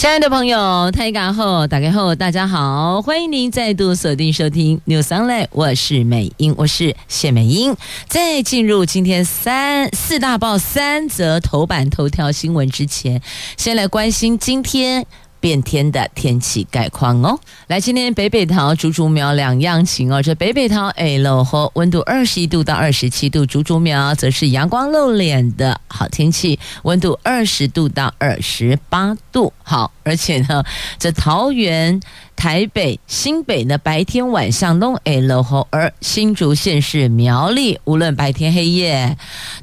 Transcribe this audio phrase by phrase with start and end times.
[0.00, 7.76] 亲爱的朋友，大家好，大家好，大家好，欢迎您再度锁定收听 News Online，我是美英，我是谢美英。
[8.08, 13.20] 在进入今天三四大报三则头版头条新闻之前，
[13.58, 15.06] 先来关心今天。
[15.40, 20.22] 变天的天气概况哦，来，今天北北桃、竹竹苗两样情哦。
[20.22, 29.52] 这北北桃哎落后，温度二十一度到二十七度；竹竹苗则是阳光露脸的好天气，温度二十度到二十八度。
[29.62, 30.62] 好，而且呢，
[30.98, 32.00] 这桃园。
[32.40, 39.14] 台北、新北的白天晚上都会落雨，而新竹县市苗栗无论白天黑夜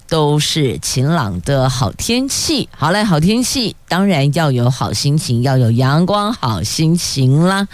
[0.08, 2.70] 都是晴朗的好天气。
[2.70, 7.68] 好嘞，好天气当然要有好心情，要有阳光好心情啦。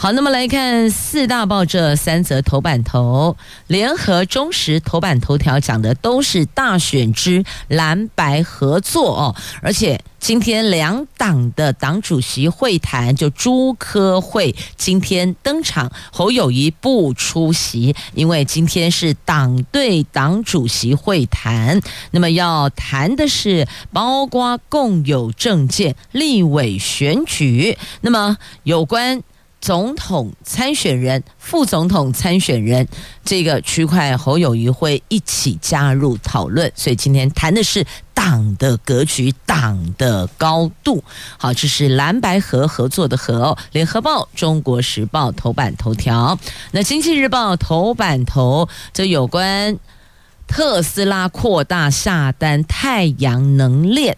[0.00, 10.00] 好，那么来看四大报这三则头版头，联合、中时头版头条讲的都是大选之蓝白合作哦，而且。
[10.20, 21.80] 今天两党的党主席会谈，就朱科会今天登场，侯友谊不出席，因为今天是党对党主席会谈。
[22.10, 29.22] 那么要谈的是包括共有政见、立委选举，那么有关。
[29.60, 32.86] 总统参选人、副总统参选人
[33.24, 36.70] 这个区块，侯友谊会一起加入讨论。
[36.74, 37.84] 所以今天谈的是
[38.14, 41.02] 党的格局、党的高度。
[41.36, 43.58] 好，这是蓝白合合作的合。
[43.72, 46.38] 联合报、中国时报头版头条。
[46.70, 49.78] 那经济日报头版头，这有关
[50.46, 54.16] 特斯拉扩大下单太阳能链。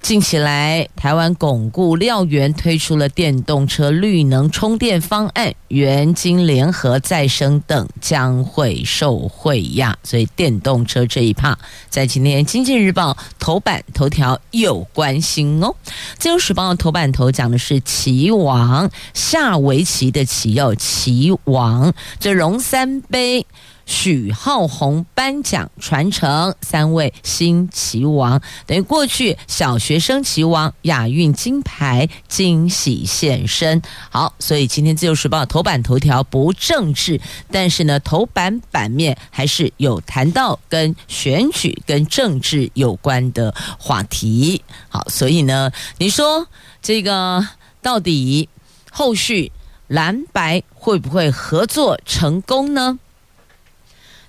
[0.00, 9.98] 近期来，台湾巩固料源，推出了电动车绿能充电方案，元金联合再生等将会受惠呀。
[10.02, 11.58] 所以电动车这一趴，
[11.90, 15.74] 在今天《经济日报》头版头条有关心哦。
[16.18, 23.44] 《自由时报》头版头讲的是棋王下围棋的棋哦，棋王这龙三杯。
[23.88, 33.80] 许浩宏颁奖传承三位新棋王，等于过去小学生棋王亚运金牌惊喜现身。
[34.10, 37.18] 好，所以今天自由时报头版头条不政治，
[37.50, 44.62] 但是呢，头版版面还是有谈到跟选举跟政治有关的话题。
[44.90, 46.46] 好，所以呢，你说
[46.82, 47.48] 这个
[47.80, 48.50] 到底
[48.92, 49.50] 后续
[49.86, 52.98] 蓝白会不会合作成功呢？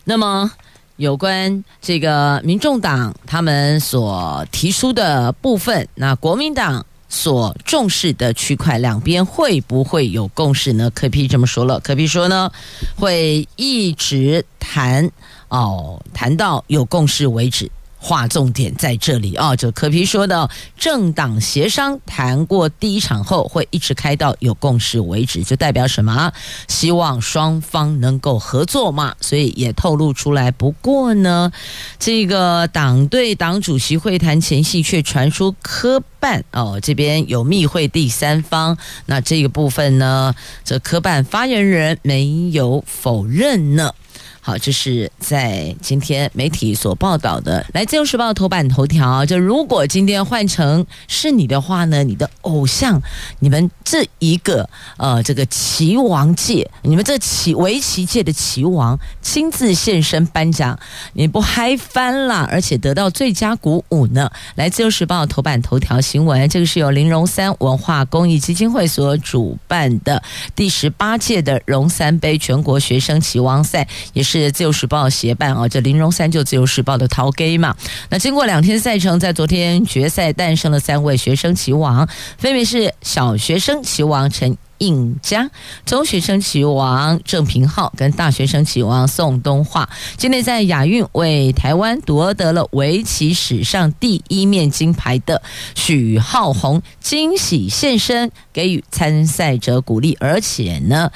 [0.09, 0.49] 那么，
[0.95, 10.89] 有关这个民众党他们所提出的部分，那国民党所重视的区块，两边会不会有共识呢？
[10.95, 12.51] 可皮这么说了，可皮说呢，
[12.97, 15.11] 会一直谈
[15.49, 17.69] 哦，谈到有共识为止。
[18.01, 26.31] 划重点在这里啊，就柯皮说的，政党协商谈过第一场后，会一直开到有共识为止，就代表什么？
[26.67, 30.49] 希望双方能够合作嘛，所以也透露出来。
[30.49, 31.51] 不过呢，
[31.99, 38.77] 这个党对党主席会谈前夕却传出科办哦，这边有密会第三方，
[39.07, 40.33] 那这个部分呢，
[40.63, 43.93] 这科办发言人没有否认呢。
[44.41, 47.63] 好，这是在今天媒体所报道的。
[47.73, 52.03] 来，《自由时报》头版头条，就如果今天换成是你的话呢？
[52.05, 52.99] 你的偶像，
[53.39, 54.67] 你们这一个
[54.97, 60.79] 呃，这个棋王界，你们这棋围棋界的棋王亲自现身颁奖，
[61.13, 62.47] 你不嗨翻了？
[62.49, 64.31] 而且得到最佳鼓舞呢？
[64.55, 70.23] 来，《自由时报》头版头条新闻，这个是由林荣三文化公益基金会所主办的
[70.55, 74.28] 第十八届的荣三杯全国学生棋王赛，也是。
[74.29, 77.75] 是自由时报协办啊，这林荣三就自由时报的头家嘛。
[78.11, 85.49] 那经过两天赛程，在昨天决赛诞生了三位学生棋王，分别是小学生棋王陈映佳、
[85.83, 89.89] 中学生棋王郑平浩跟大学生棋王宋东化。
[90.15, 95.41] 今天在亚运为台湾夺得了围棋史上第一面金牌的
[95.73, 101.11] 许浩宏惊喜现身，给予参赛者鼓励，而且呢，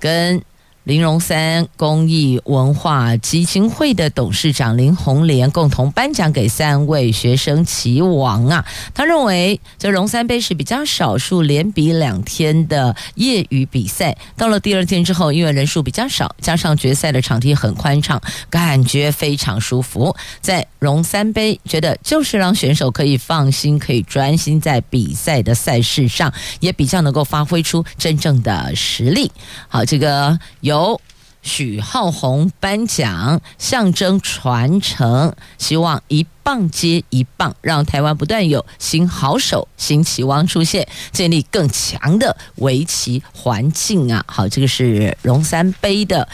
[0.00, 0.42] 跟
[0.88, 8.64] 林荣三公益文化基金会的董事长林红莲共同颁奖给三位学生棋王啊。
[8.94, 18.18] 他认为这荣三杯是比较少数连比两天的业余比赛，到了第二天之后，因为人数比较少，加上决赛的场地很宽敞，
[18.48, 20.16] 感觉非常舒服。
[20.40, 29.30] 在荣三杯，觉得就是让选手可以放心，可以专心在比赛的赛事上，也比较能够发挥出真正的实力。
[29.68, 31.00] 好，这个有由
[31.42, 44.24] 许浩鸿颁奖，象征传承，希望一棒接一棒，让台湾不断有新好手、新棋王出现，建立更强的围棋环境啊！
[44.28, 46.28] 好，这个是荣三杯的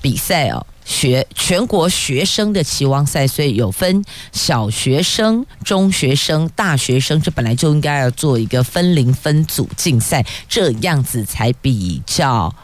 [0.00, 0.66] 比赛哦。
[0.86, 12.54] 学全国学生的棋王赛，所以有分小学生、中学生、大学生，这本来就应该要做一个分龄分组竞赛，这样子才比较。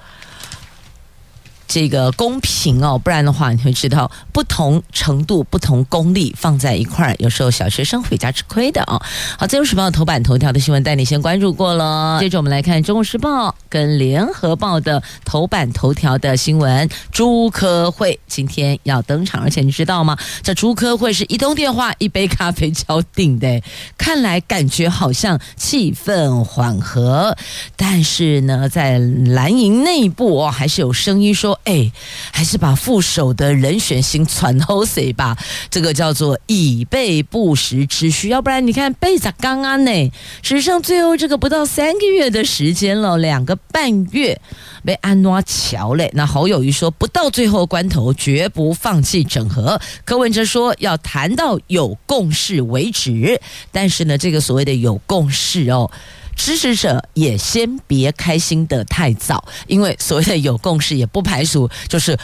[1.67, 9.01] 这个公平哦，不然的话你会知道不同程度、不同功力放在一块儿，有时候小学生回家吃亏的哦。
[9.39, 16.89] 好，自由时报头版头条的新闻带你先关注过了，接着我们来看中国时报跟联合报的头版头条的新闻。
[17.11, 20.17] 朱科会今天要登场，而且你知道吗？
[20.43, 23.63] 这朱科会是一通电话、一杯咖啡敲定的，
[23.97, 27.37] 看来感觉好像气氛缓和，
[27.77, 31.54] 但是呢，在蓝营内部哦，还是有声音说。
[31.65, 31.91] 哎，
[32.33, 35.37] 还是把副手的人选先传后谁吧？
[35.71, 40.13] 这个叫做以备不时之需，要不然你看贝萨刚刚呢，
[40.43, 44.41] 只剩最后这个不到三个月的时间了，两个半月
[44.85, 46.11] 被安诺乔嘞。
[46.15, 49.81] 那侯友谊说，不到最后关头绝不放弃整合。
[50.05, 53.41] 柯文哲说要谈到有共识为止，
[53.73, 55.91] 但是呢，这个所谓的有共识哦。
[56.37, 62.19] 支持者也先别开心得太早，因为所谓的有共识，也不排除就是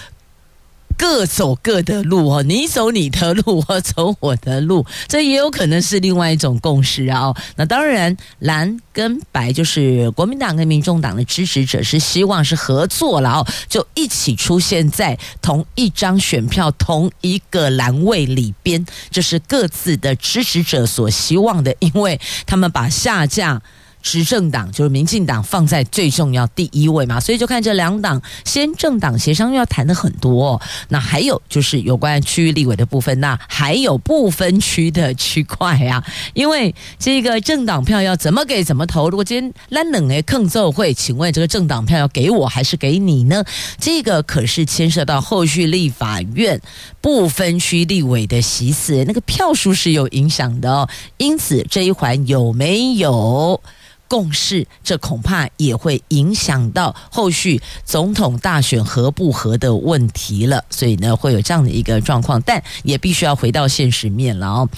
[0.97, 7.35] 各走各的路哦，你走你的路，我走我的路，这也有可能是另外一种共识啊。
[7.57, 23.63] 那当然，蓝跟白就是国民党跟民众党的支持者是希望是合作了哦，就一起出现在同一张选票同一个栏位里边，这是各自的支持者所希望的，因为他们把下架。
[24.03, 30.61] 执政党就是民进党放在最重要第一位嘛，所以就看这两党先政党协商要谈的很多。
[30.89, 36.05] 那还有就是有关区域立委的部分，那还有不分区的区块啊，
[36.35, 39.11] 因为这个政党票要怎么给怎么投。
[39.11, 43.45] 如果今天烂冷诶抗奏会，请问这个政党票要给我还是给你呢？
[43.79, 46.61] 这个可是牵涉到后续立法院
[47.01, 50.89] 不分区立委的席次，那个票数是有影响的哦。
[51.17, 53.61] 因此这一环有没有？
[54.11, 60.65] 共识，这恐怕也会影响到后续总统大选合不合的问题了。
[60.69, 64.69] 所以呢，会有这样的一个状况，但也必须要回到现实面了哦。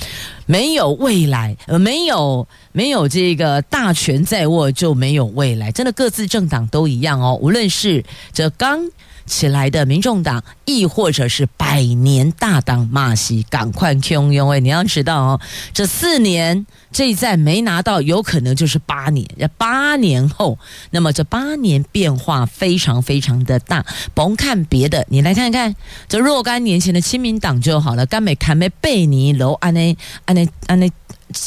[0.45, 5.73] 没有未来，呃，没有没有这个大权在握，就没有未来。
[5.73, 7.39] 真的，各自政党都一样哦。
[7.41, 8.05] 无论是
[8.35, 8.91] 这刚
[9.33, 14.61] 起来的民众党，亦或者是百年大党马西，赶快汹涌哎！
[14.61, 15.41] 你要知道哦，
[15.73, 16.67] 这四年。
[16.93, 19.27] 这一战没拿到，有可能就是八年。
[19.57, 20.59] 八年后，
[20.91, 23.87] 那么这八年变化非常非常的大。
[24.13, 25.75] 甭看别的，你来看看
[26.07, 28.05] 这若干年前的亲民党就好了。
[28.05, 29.97] 甘美坎梅贝尼楼安内
[30.27, 30.93] 安内安内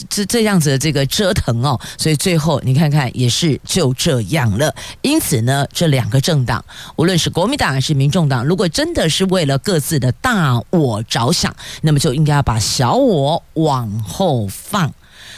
[0.09, 4.73] 这这样子的这个折腾哦，所以最后你看看也是就这样了。
[5.01, 6.63] 因此呢，这两个政党，
[6.95, 14.93] 无论是国民党还是民众党，如果真的是为了各自的大我着想，那么就应该要把小我往后放。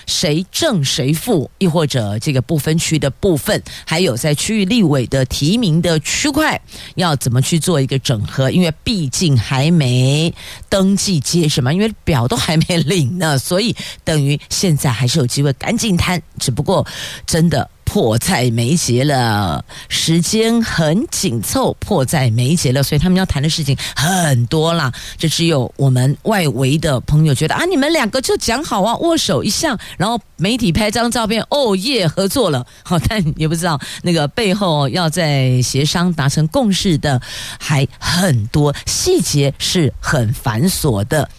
[0.07, 6.59] 谁正谁负，亦或者这个不分区的部分，还有在区域立委的提名的区块，
[6.95, 8.49] 要怎么去做一个整合？
[8.49, 10.33] 因为毕竟还没
[10.67, 16.19] 登记接什么，因为表都还没领呢，所以等于现在还是有机会赶紧谈。
[16.39, 16.87] 只不过
[17.25, 17.69] 真的。
[17.87, 24.91] 迫在眉睫了，时间很紧凑，迫在眉睫了，所以他们要谈的事情很多啦。
[25.17, 32.67] 这只有我们外围的朋友觉得啊，你们两个就讲好啊，握手一下，然后媒体拍张照片，哦耶，合作了。
[32.83, 37.21] 好，但也不知道那个背后要在协商达成共识的
[37.57, 41.29] 还很多，细节是很繁琐的。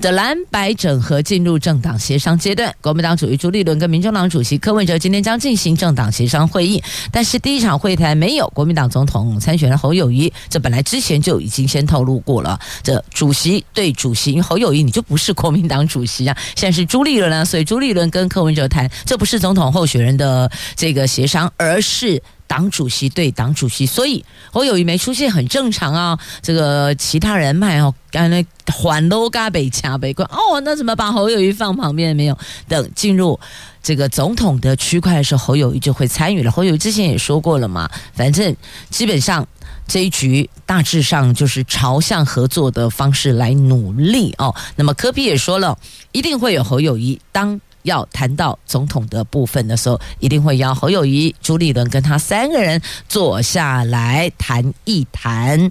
[0.00, 12.58] 的蓝白整合进入政党协商阶段，国民党主席朱立伦跟民众党主席柯文哲今天将进行政党协商会议，但是第一场会谈没有国民党总统参选人侯友谊，这本来之前就已经先透露过了。
[12.82, 22.22] 这主席对主席，因为侯友谊你就不是国民党主席啊，现在是朱立伦啊，所以朱立伦跟柯文哲谈，这不是总统候选人的这个协商，而是。
[22.48, 26.18] 党主席对党主席，所以侯友宜没出现很正常啊。
[26.42, 32.36] 这个其他人脉哦，刚才环都嘎北掐北关哦，那怎么把侯友宜放旁边没有？
[32.66, 33.38] 等进入
[33.82, 36.50] 这个总统的区块的时候，侯友宜就会参与了。
[36.50, 38.56] 侯友宜之前也说过了嘛，反正
[38.88, 39.46] 基本上
[39.86, 44.54] 这一局大致上就是朝向合作的方式来努力哦。
[44.74, 45.78] 那么科比也说了，
[46.12, 47.60] 一定会有侯友宜当。
[47.82, 55.70] 要谈到总统的部分的时候，一定会邀侯友谊、朱立伦跟他三个人坐下来谈一谈，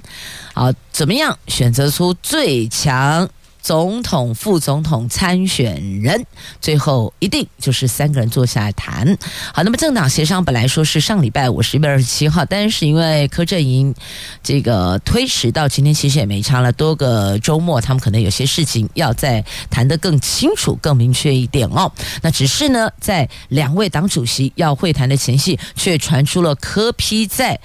[0.54, 3.30] 好，怎么样选择出最强？
[3.68, 6.26] 总统、副总统参选人，
[6.62, 9.06] 最后一定就是三个人坐下来谈。
[9.54, 13.94] 好，那么政党协商本来说是上礼拜五十一月二十七号，但是因为柯阵营
[14.42, 21.92] 这个推迟到今天，其实也没差了多个周末，他们可能有些事情要再谈得更清楚、更明确一点哦。
[22.22, 27.60] 那只是呢，在两位党主席要会谈的前夕，却传出了柯 P 在。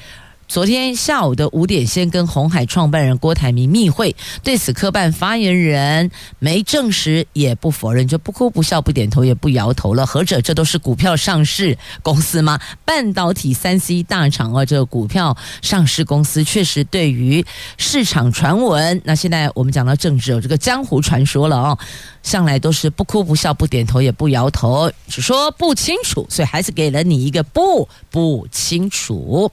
[0.52, 10.04] 昨天下午的五点，先跟红海创办人郭台铭密会，对此科办发言人没证实也不否认，就不哭不笑不点头也不摇头了。
[10.04, 12.60] 何者这都是股票上市公司吗？
[12.84, 17.42] 半导体三 C 大厂啊，这个股票上市公司确实对于
[17.78, 21.78] 市场传闻，那现在我们讲到政治有这个江湖传说了哦。
[22.22, 29.50] 向来都是不哭不笑不点头也不摇头，只说不清楚，所以还是给了你一个不不清楚。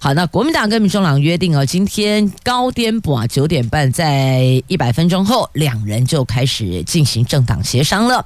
[0.00, 8.24] 好，那民党跟民众党约定哦，今天高颠簸啊，九点半在一百分钟后，两人就开始进行政党协商了。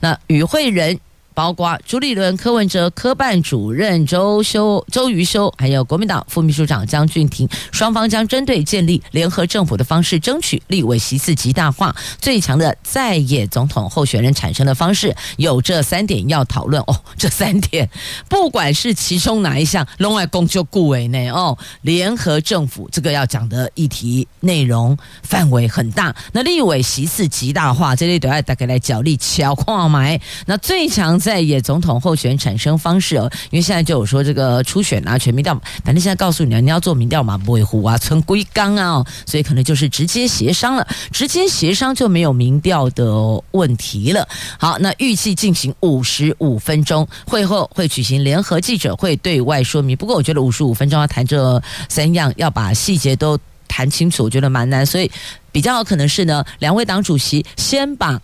[0.00, 0.98] 那与会人。
[1.34, 17.00] 包括朱立伦、柯文哲、科办主任周修、周瑜修，还有国民党副秘书长江俊廷，双方将针对建立联合政府的方式，争取立委席次极大化、最强的在野总统候选人产生的方式，有这三点要讨论哦。
[17.16, 17.88] 这三点，
[18.28, 21.56] 不管是其中哪一项，拢爱公就顾委内哦。
[21.82, 31.21] 联合政府这个要讲的议题内容范围很大，那立委席次极大化，这里都要大概来角力敲矿买，那最强。
[31.22, 43.06] 在野总统候选产生方式哦，因为现在就有说这个初选啊、全民调，反正现在告诉你啊，你要做民调嘛，不会糊啊、存归纲啊，所以可能就是直接协商了，直接协商就没有民调的
[43.52, 44.28] 问题了。
[44.58, 49.96] 好，那预计进行五十五分钟，会后会举行联合记者会对外说明。
[49.96, 53.38] 不过我觉得五十五分钟要谈这三样，要把细节都
[53.68, 55.10] 谈清楚，我觉得蛮难，所以
[55.52, 58.20] 比较有可能是呢，两位党主席先把。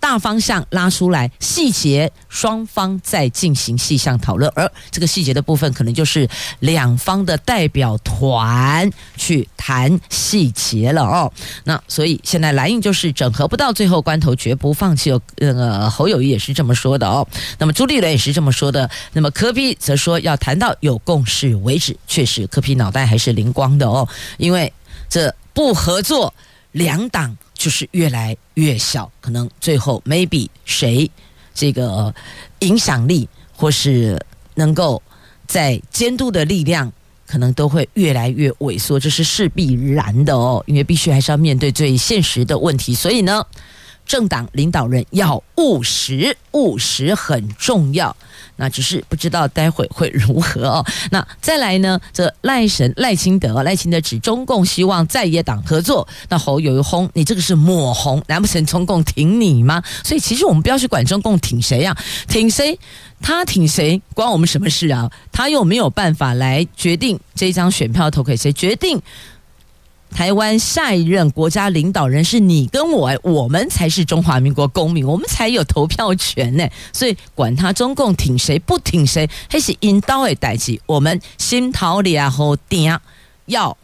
[0.00, 6.28] 大方向拉出来，细节双方再进行细项讨论，而这个细节的部分可能就是
[6.60, 11.32] 两方的代表团去谈细节了哦。
[11.64, 15.20] 那所以现在蓝营就是整合不到最后关头，绝不放弃哦。
[15.36, 17.26] 那个侯友谊也是这么说的哦。
[17.58, 18.88] 那么朱立伦也是这么说的。
[19.12, 21.96] 那么柯 P 则说要谈到有共识为止。
[22.06, 24.72] 确实，柯 P 脑袋还是灵光的哦，因为
[25.08, 26.32] 这不合作，
[26.72, 27.36] 两党。
[27.58, 31.10] 就是越来越小，可能最后 maybe 谁
[31.52, 32.14] 这个
[32.60, 34.18] 影响力或是
[34.54, 35.02] 能够
[35.46, 36.90] 在监督的力量，
[37.26, 43.44] 可能都会越来越萎缩，这是势必然的哦，因为必须还是要面对最现实的问题，所以呢。
[44.06, 48.16] 政党领导人要务实，务实很重要。
[48.58, 50.84] 那只是不知道待会会如何哦。
[51.10, 51.98] 那再来呢？
[52.12, 56.06] 这赖神赖清德，赖清德指中共希望在野党合作。
[56.28, 59.82] 那侯友宜轰，你这个是抹红，难不成中共挺你吗？
[60.04, 62.78] 所以其实我们不要去管中共挺谁呀、啊，挺谁，
[63.20, 65.10] 他挺谁，关我们什么事啊？
[65.32, 69.00] 他又没有办法来决定这张选票投给谁，决定。
[70.10, 76.68] 台湾下一任国家领导人是你跟我，我们才是中华民国公民，我们才有投票权呢。
[76.92, 80.80] 所以管他中共挺谁不挺谁，还是引导的代志。
[80.86, 82.98] 我们新桃李啊好定，
[83.46, 83.76] 要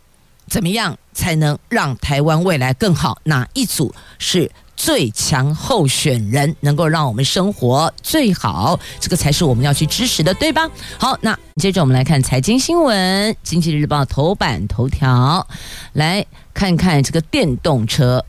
[0.49, 3.19] 怎么样才能让台湾未来更好？
[3.25, 4.51] 哪一组是？
[4.77, 10.69] 最强候选人能够让我们生活最好，这个才是我们要去支持的，对吧？
[10.99, 15.47] 好，那接着我们来看财经新闻，《经济日报》头版头条，
[15.93, 18.25] 来看看这个电动车。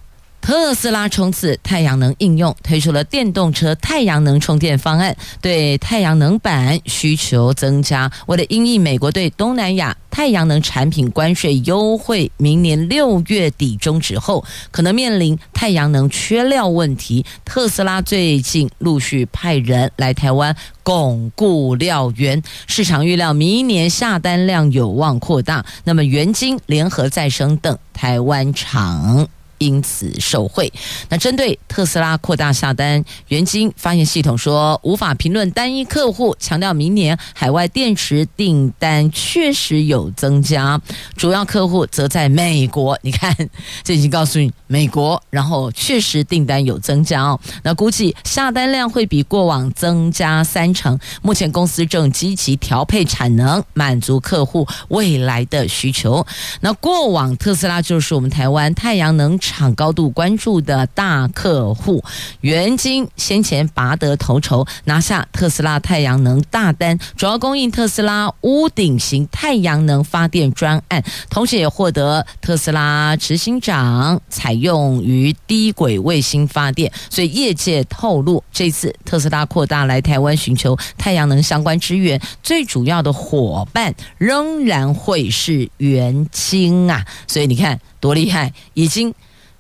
[0.46, 8.12] 特斯拉冲刺太阳能应用，推出了电动车太阳能充电方案，对太阳能板需求增加。
[8.28, 17.26] 为了应应美国对东南亚太阳能产品关税优惠，明年六月底终止后，可能面临太阳能缺料问题。
[17.44, 25.66] 特斯拉最近陆续派人来台湾巩固料源，市场预料明年下单量有望扩大。
[25.84, 29.28] 那么，元晶、联合再生等台湾厂。
[29.58, 30.72] 因此受贿。
[31.10, 40.80] 那针对特斯拉扩大下单，元晶发现系统说无法评论单一客户，强调明年海外电池订单确实有增加，
[41.16, 42.98] 主要客户则在美国。
[43.02, 43.36] 你看，
[43.84, 47.40] 这已经告诉你美国，然后确实订单有增加哦。
[47.64, 50.98] 那估计下单量会比过往增加三成。
[51.22, 56.26] 目前公司正积极调配产能，满足客户未来的需求。
[56.62, 62.04] 那过往特斯拉就是我们台湾太阳能厂高度关注的大客户，
[62.42, 76.92] 元晶先前拔得头筹，拿下特斯拉太阳能大单，主要供应特斯拉屋顶型太阳能发电专案，同时也获得特斯拉执行长采用于低轨卫星发电。
[77.10, 87.06] 所以业界透露，这次特斯拉扩大来台湾寻求太阳能相关支援，最主要的伙伴仍然会是元晶啊。
[87.28, 89.14] 所以你看多厉害，已经。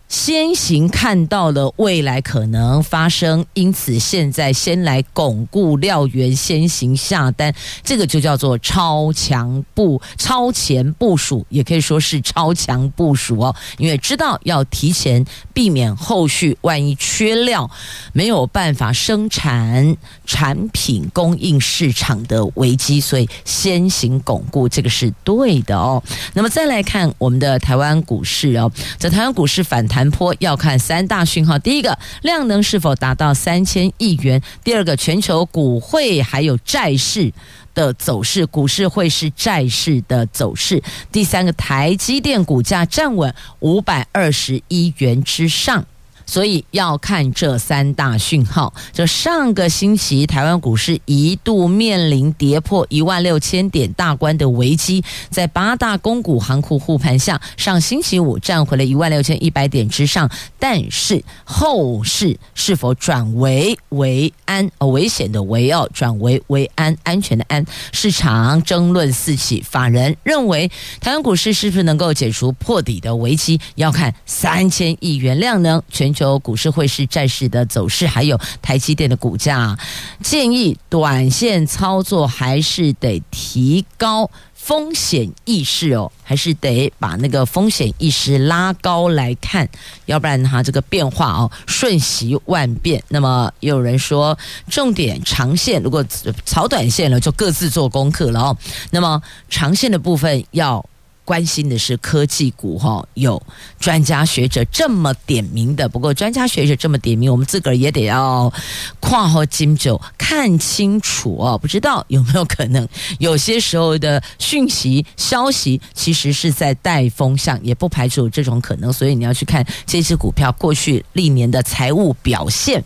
[0.08, 13.54] 先行看到了未来可能发生，因此现在先来巩固料源，先行下单，这个就叫做超强部超前部署，也可以说是超强部署哦。
[13.78, 17.70] 因为知道要提前避免后续万一缺料，
[18.14, 26.02] 没有办法生产产品供应市场的危机，所以先行巩固，这个是对的哦。
[26.34, 29.95] 那么再来看我们的台湾股市哦，在台湾股市反弹。
[29.96, 37.32] 盘坡要看三大讯号：第一个，量能是否达到三千亿元；第二个，全球股汇还有债市
[37.74, 40.82] 的走势，股市会是债市的走势；
[41.14, 45.86] 第三个，台积电股价站稳五百二十一元之上。
[46.26, 48.74] 所以要看这三大讯号。
[48.92, 60.28] 就上个星期，台湾股市一度面临跌破一万六千点大关的危机，在八大公股行库护盘下，上星期五站回了一万六千一百点之上。
[60.58, 64.68] 但是后市是否转为为安？
[64.80, 67.64] 哦，危险的为哦，转为为安，安全的安。
[67.92, 76.15] 市场争论四起，法人认为台湾股市是不是能够解除破底的危机，要看三千亿元量能全。
[76.16, 79.78] 就股市汇市债市的走势，还有台积电的股价，
[80.24, 89.70] 建议短线操作还是得提高风险意识哦，还是得把那个风险意识拉高来看，
[90.06, 93.04] 要不然它这个变化哦瞬息万变。
[93.10, 94.36] 那么也有人说，
[94.68, 96.04] 重点长线如果
[96.46, 98.58] 炒短线了，就各自做功课了哦。
[98.90, 100.84] 那么长线的部分要。
[101.26, 103.42] 关心的是科技股哈，有
[103.80, 105.90] 专家学者这么点名的。
[105.90, 108.54] 不过专家学者这么点名，我们自个儿也得要
[109.00, 111.58] 跨好金九看清楚哦。
[111.58, 118.94] 不知道有没有可能，有些时候的讯息消息其实是在带风向，也不排除有这种可能。
[118.94, 122.84] 所以你要去看这支股票过去历年的财务表现，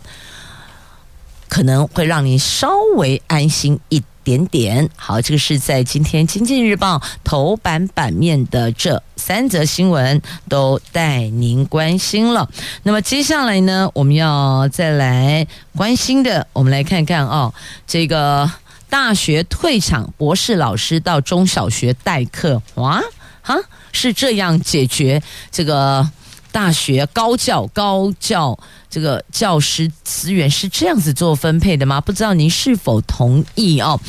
[1.46, 4.40] 可能会让你稍微安心一点。
[4.46, 12.48] 点好，这个是在今天《经济日报》头版版面的这三则新闻都带您关心了。
[12.82, 17.52] 那么接下来呢，我们要再来关心的，我们来看看哦，
[17.86, 18.50] 这个
[18.88, 23.00] 大学退场，博士老师到中小学代课，哇，
[23.42, 23.56] 哈，
[23.92, 26.08] 是这样解决这个
[26.52, 28.58] 大学高教高教。
[28.88, 32.00] 这个教师资源是这样子做分配的吗？
[32.00, 34.00] 不知道您是否同意哦？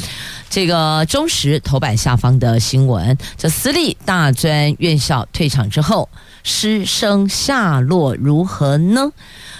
[0.49, 6.09] 这个中时头版下方的新闻，这私立大专院校退场之后，
[6.43, 9.11] 师生下落如何呢？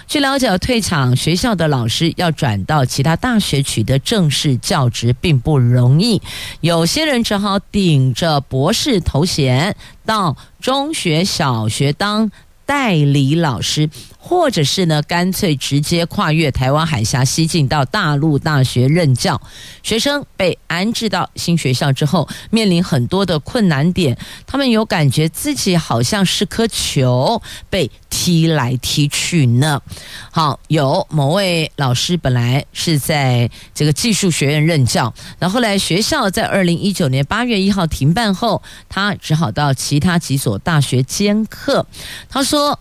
[0.08, 6.20] 据了解，退场学校的老师要转到其他大学取得正式教职并不容易，
[6.60, 12.28] 有些人只好顶着博士头衔到中学、小学当
[12.64, 13.88] 代理老师。
[14.24, 19.38] 或者是呢，干脆直接跨越台湾海峡西进到大陆大学任教。
[19.82, 24.16] 学生被安置到新学校之后，面临很多的困难点。
[24.46, 29.82] 他们有感觉自己好像是颗球被踢来踢去呢。
[30.30, 41.84] 好，有某位老师本来是在这个技术学院任教，然后后来学校在二零一九年八月一号停办后，他只好到其他几所大学兼课。
[42.28, 42.78] 他说。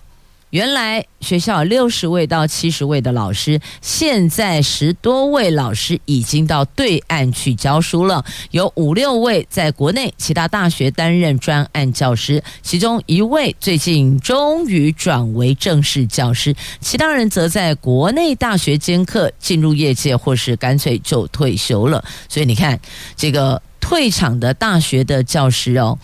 [0.52, 22.04] 原来学校六十位到七十位的老师，现在十多位老师已经到对岸去教书了，有五六位在国内其他大学担任专案教师，其中一位最近终于转为正式教师，其他人则在国内大学兼课，进入业界或是干脆就退休了。
[22.28, 22.78] 所以你看，
[23.16, 25.98] 这个退场的大学的教师哦。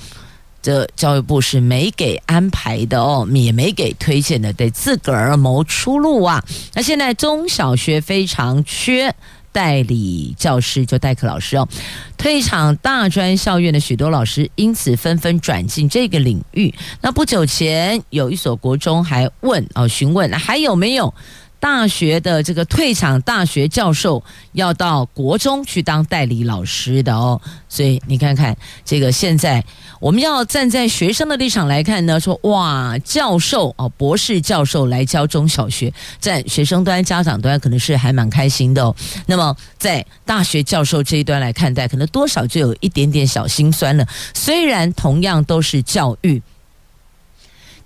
[0.62, 6.44] 这教育部是没给安排的哦，也没给推荐的，得自个儿谋出路啊。
[6.74, 9.14] 那现在中小学非常缺。
[9.54, 11.68] 代理教师就代课老师哦，
[12.16, 16.72] 退场大专校院的许多老师因此纷纷转进这个领域。
[17.02, 21.12] 那不久前有一所国中还问哦，询问还有没有？
[21.60, 29.64] 大学的这个退场大学教授要到国中去当代理老师的哦，所以你看看这个现在
[30.00, 38.96] 我们要站在学生的立场来看呢，说哇，教授哦，博士教授来教中小学，在学生端、家长端可能是还蛮开心的哦。
[39.26, 44.06] 那么在大学教授这一端来看待，可能多少就有一点点小心酸了。
[44.34, 46.42] 虽然同样都是教育。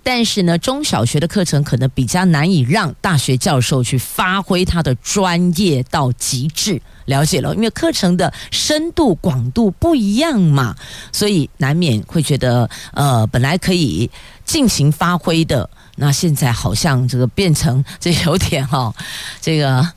[0.04, 10.74] 但是呢，中小学的课程可能比较难以让大学教授去发挥他的专业到极致，了解了，因为课程的深度广度不一样嘛，
[11.12, 14.10] 所以难免会觉得，呃，本来可以
[14.44, 18.94] 尽情发挥的，那现在好像这个变成这有点哈、哦，
[19.40, 19.88] 这个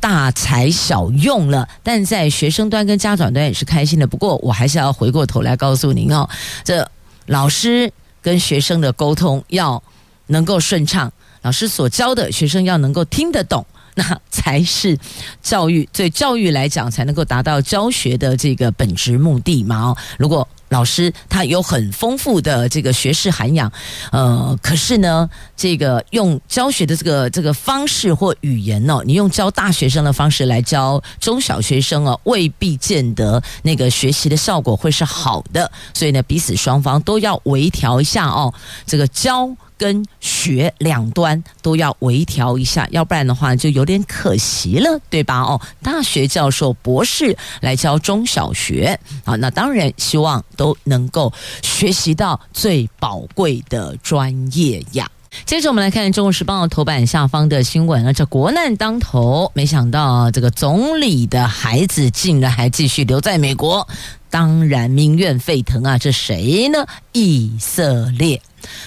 [0.00, 1.66] 大材小用了。
[1.82, 4.06] 但在学生端跟家长端也是开心的。
[4.06, 6.28] 不过我还是要回过头来告诉您哦，
[6.62, 6.86] 这
[7.24, 7.90] 老师。
[8.26, 9.80] 跟学生的沟通要
[10.26, 11.12] 能够顺畅，
[11.42, 14.98] 老师所教的学生要能够听得懂，那才是
[15.40, 15.88] 教育。
[15.92, 19.94] 对教育来讲，才能够达到教学的这个本质目的嘛。
[20.18, 20.48] 如果。
[20.68, 23.70] 老师他有很丰富的这个学识涵养，
[24.12, 35.70] 呃，可是呢，这个用教学的这个这个方式或语言哦，你用教大学生的方式来教中小学生哦，未必见得那个学习的效果会是好的。
[35.94, 38.52] 所以呢，彼此双方都要微调一下哦，
[38.86, 39.48] 这个教。
[39.78, 45.40] 跟学两端都要微调一下，要不然的话就有点可惜了，对吧？
[45.40, 55.08] 哦，大学教授、博士来教中小学啊，那当然希望都能够学习到最宝贵的专业呀。
[55.44, 63.86] 接着我们来看《中国时报》头版下方的新闻啊，这国难当头，没想到这个总理的孩子竟然还继续留在美国，
[64.30, 65.98] 当然民怨沸腾啊！
[65.98, 66.86] 这谁呢？
[67.12, 68.40] 以色列。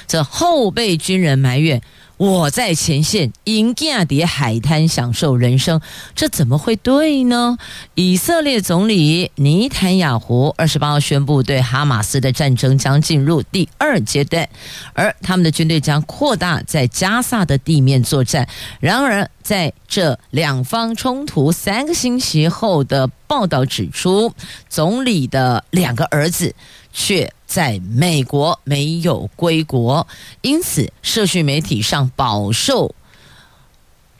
[0.08, 1.82] 这后备军人埋怨，
[2.18, 5.80] 我在前线，因加迪海滩享受人生，
[6.16, 7.58] 这怎么会对呢？
[7.96, 14.48] 以色列总理尼坦雅胡二十八号宣布，对哈马斯的战争将进入第二阶段，
[14.94, 18.48] 而他们的军队将扩大在加萨的地面作战。
[18.80, 24.34] 然而，在这两方冲突三个星期后的报道指出，
[24.68, 26.54] 总理的两个儿子
[26.92, 30.06] 却在美国没有归国，
[30.42, 32.94] 因此社区媒体上饱受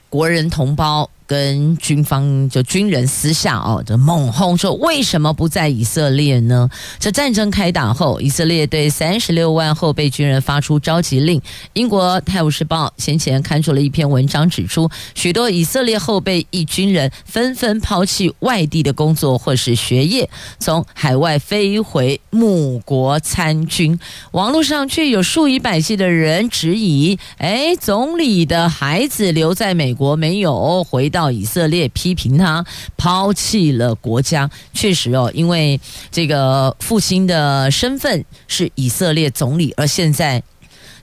[0.08, 1.08] 国人同胞。
[1.30, 6.68] 跟军方就军人私下哦，就猛轰说，为什么不在以色列呢？
[6.98, 11.40] 这战争开打后，以色列对三十六万后备军人发出召集令。
[11.74, 23.96] 英国《泰晤士报》先前刊出了一篇文章，指出许多以色列后备役军人纷纷抛弃外地的工作或是学业，从海外飞回母国参军。
[24.32, 31.19] 网络上却有数以百计的人质疑：哎，总理的孩子留在美国没有回到？
[31.20, 32.64] 到以色列批评他
[32.96, 35.78] 抛弃了国家，确实哦，因为
[36.10, 40.42] 这个父亲的身份是以色列总理，而现在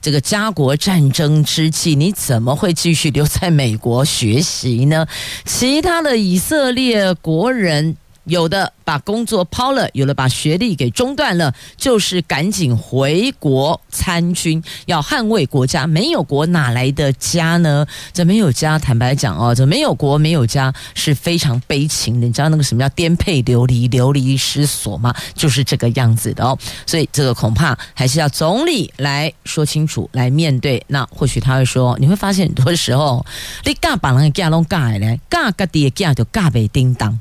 [0.00, 5.06] 这个家国战争之际，你怎么会继续留在美国学习呢？
[5.44, 7.96] 其他的以色列国人。
[8.28, 15.86] 有的把工作抛了，有的把学历给中断了，就是赶紧回国参军，要捍卫国家。
[15.86, 17.86] 没有国哪来的家呢？
[18.12, 22.26] 这没有家，坦白讲哦，这没有国没有家是非常悲情的。
[22.26, 25.14] 你知道那个什么叫颠沛流离、流离失所吗？
[25.34, 26.56] 就是这个样子的哦。
[26.86, 30.84] 所以这个恐怕还是要总理来说清楚，来面对。
[30.88, 33.24] 那或许他会说，你会发现很多时候，
[33.64, 37.18] 你嘎把人家拢嘎来，嘎嘎的家就嘎被叮当。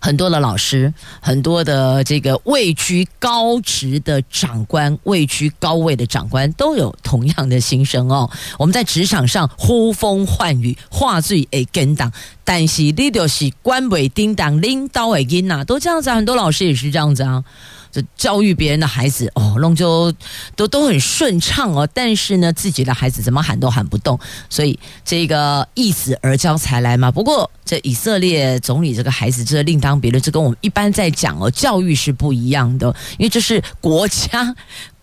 [0.00, 8.30] 很多的老师，很多的这个位居高职的长官，位居高位的长官，都有同样的心声哦。
[8.58, 12.12] 我们在职场上呼风唤雨，话最诶跟党，
[12.44, 16.16] 但是你就是官位叮当，领导会跟呐，都这样子啊。
[16.16, 17.44] 很多老师也是这样子啊。
[17.90, 20.12] 这教育别人的孩子哦，弄就
[20.56, 24.18] 都都很顺畅哦，但是呢，自己的孩子怎么喊都喊不动，
[24.50, 27.10] 所以这个易子而教才来嘛。
[27.10, 34.54] 不过这以色列总理这个孩子，这另当别论，这跟我们一般在讲哦，教育是不一样的，因为这是国家。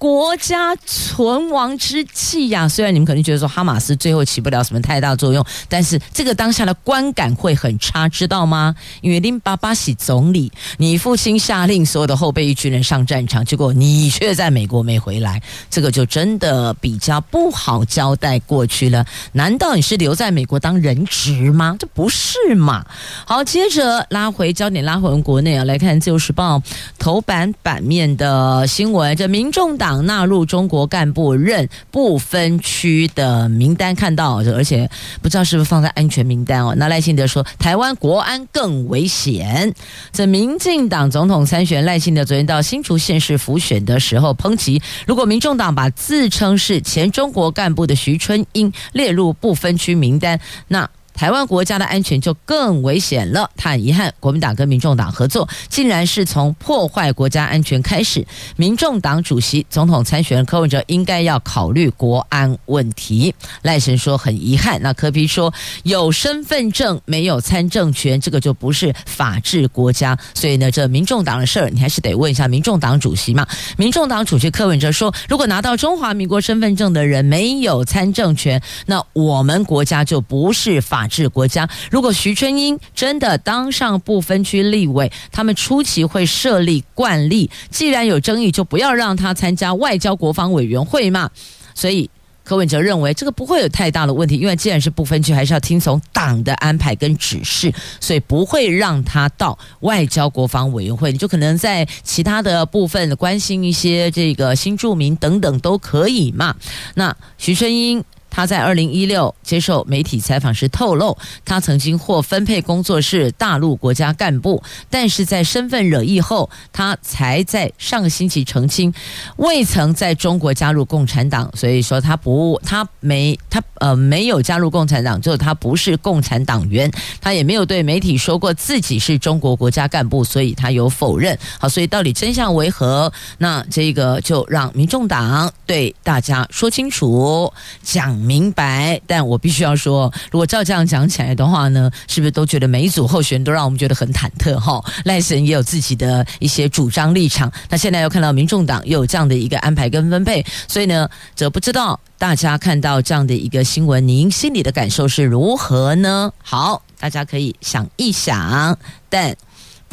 [0.05, 8.75] 国家存亡之际呀，虽然你们可能觉得说哈马斯最后起不了什么太大作用，但是这个当下的观感会很差，知道吗？
[9.01, 15.41] 因为林巴巴喜总理，你父亲下令所有的后备役军人上战场，结果你却在美国没回来，
[15.71, 19.03] 这个就真的比较不好交代过去了。
[19.31, 21.75] 难道你是留在美国当人质吗？
[21.79, 22.85] 这不是嘛？
[23.25, 26.59] 好，接着拉回焦点，拉回国内啊，来看《自由时报》
[26.99, 29.94] 头版版面的新闻，这民众党。
[30.01, 34.89] 纳入中国干部任不分区的名单，看到，而且
[35.21, 36.73] 不知道是不是放在安全名单哦。
[36.77, 39.73] 那赖信德说，台湾国安更危险。
[40.11, 50.89] 这民进党总统参选赖信德昨天到新竹县市辅选的时候，抨击如果民众党把自称是前中国干部的徐春英列入不分区名单，那。
[51.15, 53.49] 台湾国家的安全就更危险了。
[53.55, 58.25] 他很遗憾，国民党跟民众党合作，竟然是从破坏国家安全开始。
[58.57, 63.33] 民众党主席、总统参选人柯文哲应该要考虑国安问题。
[63.61, 64.81] 赖神说很遗憾。
[64.81, 70.17] 那柯 P 说有身份证没有参政权，这个就不是法治国家。
[70.33, 73.47] 所以呢，这民众党的事儿，你还是得问一下民众党主席嘛。
[73.77, 81.04] 民众党主席柯文哲说，如果拿到中华民国身份证的人没有参政权，那我们国家就不是法。
[81.05, 91.29] 法治国家，如果徐春英真的当上不分区立委，他们初期会设立惯例，既然有争议，就不要让他参加外交国防委员会嘛。
[91.75, 92.09] 所以
[92.43, 101.11] 柯文哲认为这个不会有太大的问题，因为既然是不分区，还是要听从党的安排跟指示，所以不会让他到外交国防委员会。
[101.11, 106.55] 你就可能在其他的部分关心一些这个新住民等等都可以嘛。
[106.95, 108.03] 那徐春英。
[108.35, 118.93] 他在二零一六接受媒体采访时透露，他曾经获分配工作是大陆国家干部，但是在身份惹议后，他才在上个星期澄清，
[119.37, 131.39] 未曾在中国加入共产党，所以说他不，他没，他呃没有加入共产党，就是他不是共产党员，他也没有对媒体说过自己是中国国家干部，所以他有否认。
[131.57, 133.13] 好，所以到底真相为何？
[133.37, 138.24] 那这个就让民众党对大家说清楚，讲。
[138.25, 144.55] 明白，但我必须要说，如果照这样讲起来的话呢，是不是都觉得每一组候选人都让我们觉得很忐忑？
[144.59, 147.51] 哈，赖神也有自己的一些主张立场。
[147.69, 156.31] 那现在又看到民众党又有这样的一个安排跟分配，所以呢，则不知道大家看到这样的一个新闻，您心里的感受是如何呢？
[156.43, 158.77] 好，大家可以想一想，
[159.09, 159.35] 但。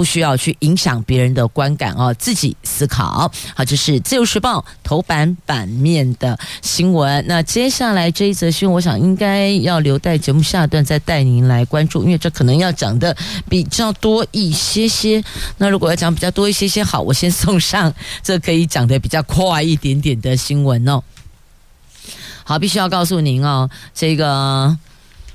[0.03, 3.31] 不需要去影响别人的观感哦，自己思考。
[3.55, 7.25] 好，这是《自由时报》头版版面的新闻。
[7.29, 13.17] 那接下来这一则新闻，我想应该要留待节目下段再带您来关注，因为这可能要讲的
[13.49, 15.23] 比较多一些些。
[15.59, 21.01] 那如果要讲比较多一些些，好，我先送上这可以讲的比较快一点点的新闻哦。
[22.43, 24.77] 好，必须要告诉您哦，这个。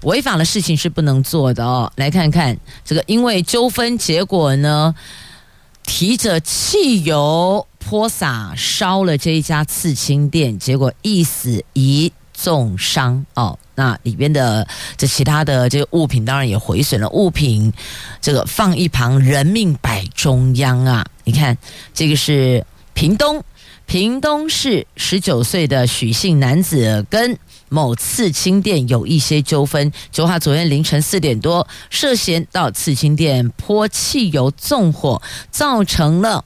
[0.03, 1.91] 违法的事情是不能做的哦。
[1.95, 4.93] 来看看这个，因为纠纷结果呢，
[5.83, 13.57] 提着汽油泼洒烧了这一家刺青店，结果一死一重伤哦。
[13.75, 17.73] 那里边的这其他的这个物品当然也毁损了，物品
[18.21, 21.05] 这个放一旁，人命摆中央啊！
[21.23, 21.57] 你看，
[21.93, 23.43] 这个是屏东，
[23.85, 27.37] 屏东市十九岁的许姓男子跟。
[27.69, 36.45] 某刺青店有一些纠纷，九号昨天凌晨四点多，涉嫌到刺青店泼汽油纵火，造成了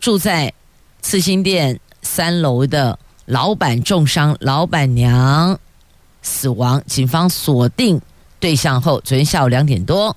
[0.00, 0.52] 住在
[1.00, 5.58] 刺青店三楼的老板重伤，老板娘
[6.22, 6.82] 死亡。
[6.86, 8.00] 警方锁定
[8.38, 10.16] 对象后，昨天下午两点多。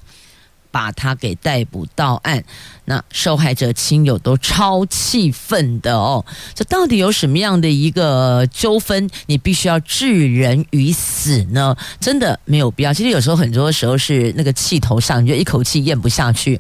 [0.74, 2.44] 把他给逮捕到案，
[2.86, 6.26] 那受害者亲友都超气愤的哦。
[6.56, 9.08] 这到底有什么样的一个纠纷？
[9.28, 11.78] 你必须要置人于死呢？
[12.00, 12.92] 真的没有必要。
[12.92, 16.60] 其实有时候很多时候是那个气头上，你就一口气咽不下去，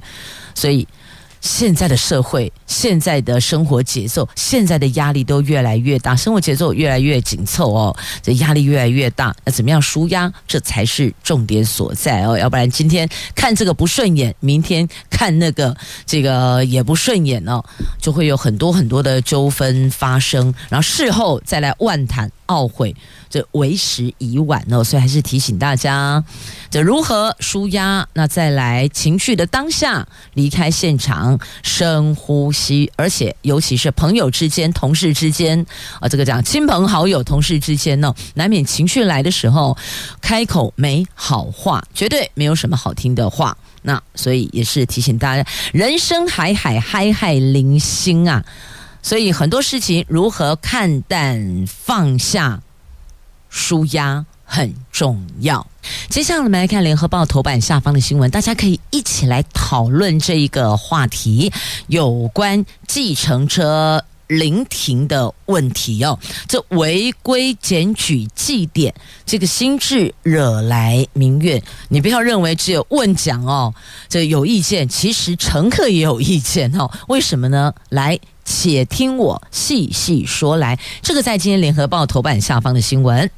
[0.54, 0.88] 所以。
[1.44, 10.32] 现在的社会，现在的生活节奏，现在的压力都越来越大，生活节奏越来越紧凑哦，这压力越来越大，那怎么样舒压？
[10.48, 15.76] 这才是重点所在哦，要不然今天看这个不顺眼，明天看那个
[16.06, 17.62] 这个也不顺眼哦，
[18.00, 22.96] 就会有很多很多的纠纷发生，然后事后再来万谈懊悔，
[23.30, 24.84] 这为时已晚哦。
[24.84, 26.24] 所以还是提醒大家，
[26.70, 28.08] 这如何舒压？
[28.14, 35.66] 那再来情绪的当下，离开现场，深呼吸，而且尤其是朋友之间、同事之间
[36.00, 39.78] 啊，这个讲亲朋好友、同事之间呢，难免情绪来的时候，
[40.22, 43.58] 开口没好话，绝对没有什么好听的话。
[43.82, 48.44] 那所以也是提醒大家，人生海海，海海零星啊。
[49.04, 52.64] 所以很多事情如何看淡、放下、
[53.50, 55.68] 舒压很重要。
[56.10, 61.52] 接下来我们来看联合报头版下方的新闻，大家可以一起来讨论这一个话题，
[61.88, 66.18] 有关计程车临停的问题哦。
[66.48, 71.62] 这违规检举记点，这个心智惹来民怨。
[71.90, 73.74] 你不要认为只有问讲哦，
[74.08, 76.90] 这有意见，其实乘客也有意见哦。
[77.10, 77.74] 为什么呢？
[77.90, 78.18] 来。
[78.46, 83.30] 且听我细细说来，这个在今天联合报头版下方的新闻。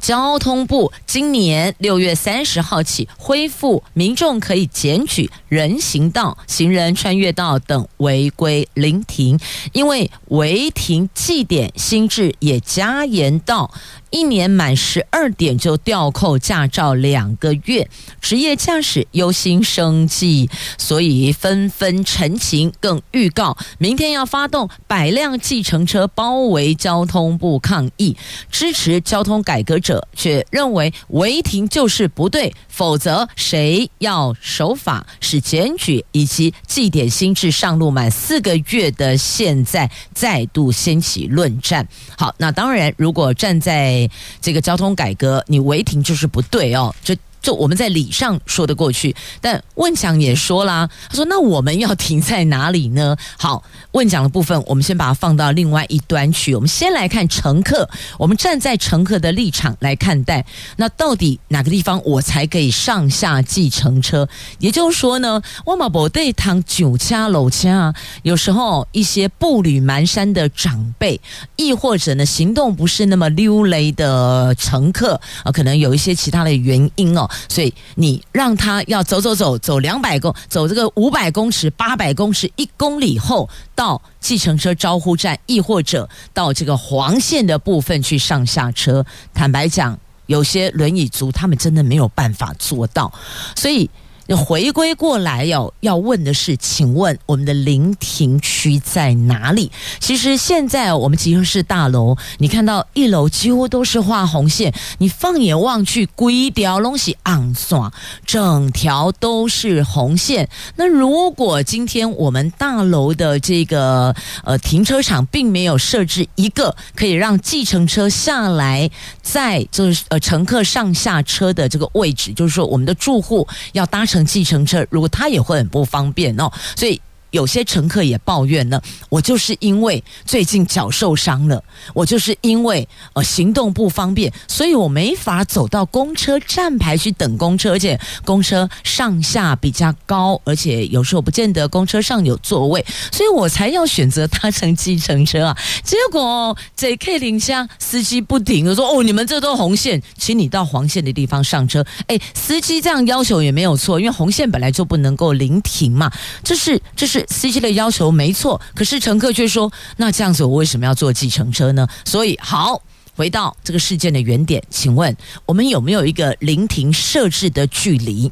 [0.00, 9.38] 交通部今年六月三十号起恢复民众可以检举人行道、行人穿越道等违规临停，
[9.72, 13.72] 因为违停记点新制也加严到。
[14.12, 17.88] 一年满十二点就吊扣驾照两个月，
[18.20, 20.48] 职业驾驶忧心生计，
[20.78, 28.16] 所以纷纷陈情，更预告明天要发动百辆计程车包围交通部抗议。
[28.50, 35.06] 支持交通改革者却认为违停就是不对，否则谁要守法？
[35.20, 41.88] 使检举以及记点新制上路满四个月的现在再度掀起论战。
[42.18, 44.01] 好，那当然，如果站在
[44.40, 47.14] 这个交通改革，你违停就是不对哦，就。
[47.42, 56.54] 就我们在理上说得过去，但问讲也说啦，他说：“那我们要停在哪里呢？”好，问讲的部分我们先把它放到另外一端去。
[56.54, 64.28] 我们先来看乘客，我们站在乘客的立场来看待，那到底哪个地方我才可以上下计程车？
[64.60, 71.20] 也就是说呢，我嘛不对趟酒家楼家，有时候一些步履蹒跚的长辈，
[71.56, 77.28] 亦或者呢行动不是那么溜雷的乘客啊，可能有一些其他的原因哦。
[77.48, 89.04] 所以你让他要走走走走两百公走这个五百公尺八百公尺一公里后到计程车招呼站，亦或者到这个黄线的部分去上下车。
[89.32, 93.12] 坦白讲，有些轮椅族他们真的没有办法做到，
[93.56, 93.88] 所以。
[94.28, 99.70] 回归过来要要问的是，请问我们的临停区在哪里？
[100.00, 107.92] 其实现在我们集合式大楼，你看到一楼几乎都是画红线，你放眼望去，规条东西昂爽，
[108.24, 110.48] 整条都是红线。
[110.76, 124.22] 那如果今天我们大楼的这个呃停车场并没有设置一个可以让计程车下来，在就是呃乘客上下车的这个位置，就是说我们的住户要搭乘。
[124.24, 126.98] 计程车，如果他也会很不方便哦，所以。
[127.32, 145.56] 有些乘客也抱怨呢，我就是因为最近脚受伤了，我就是因为呃行动不方便，所以我没法走到公车站牌去等公车，而且公车上下比较高，而且有时候不见得公车上有座位，所以我才要选择搭乘计程车啊。
[145.82, 156.12] 结果在 K 零下司机不停的说：“哦，你们这都红线，请你到黄线的地方上车。”哎，司机这样要求也没有错，因为红线本来就不能够临停嘛，
[156.44, 157.21] 这是这是。
[157.28, 162.82] 司机的要求没错，可是乘客却说：“那这样子，我为什么要坐计程车呢？”所以，好，
[163.16, 168.30] 回到这个事件的原点，请问我们有没有一个临停设置的距离？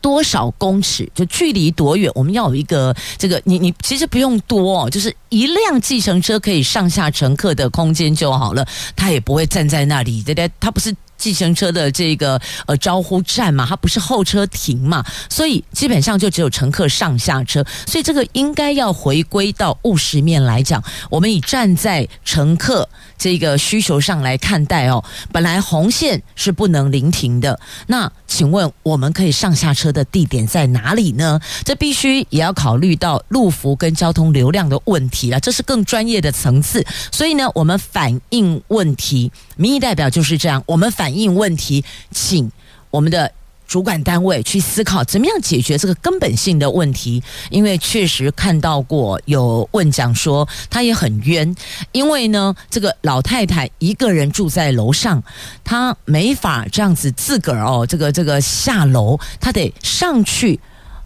[0.00, 1.10] 多少公尺？
[1.14, 2.10] 就距离多远？
[2.14, 10.50] 我们要有一个这个，你你其实不用多哦，就是一辆计程车可以上下乘客的空间就好了，他也不会站在那里，对不对？
[10.60, 10.94] 他不是。
[11.18, 25.04] 计程车的这个呃招呼站嘛，它不是候车亭嘛，所以基本上就只有乘客上下车，所以这个应该要回归到务实面来讲，我们以站在乘客这个需求上来看待哦。
[25.32, 31.40] 本来红线是不能临停的，那请问我们可以上下车的地点在哪里呢？
[31.64, 36.84] 这必须也要考虑到路幅跟交通流量的问题了，这是更专业的层次。
[37.12, 40.88] 所以呢，我们反映问题，民意代表就是这样，我们。
[40.98, 42.50] 反映问题，请
[42.90, 43.30] 我们的
[43.68, 47.22] 主管单位去思考怎么样解决这个根本性的问题。
[47.50, 51.54] 因为确实看到过有问讲说，他也很冤，
[51.92, 55.22] 因为呢，这个老太太一个人住在楼上，
[55.62, 60.58] 她没法这样子自个儿哦，这个这个下楼，她得上去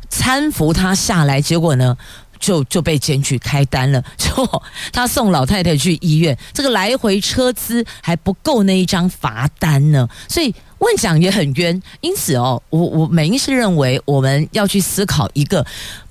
[0.09, 1.97] 搀扶她下来，结果呢，
[2.39, 4.03] 就就被检举开单了。
[4.17, 11.83] 就他送老太太去医院，这个来回车资还不够那一张罚单呢，所以问讲也很冤。
[12.01, 15.67] 因此哦，我我美英是认为我们要去思考一个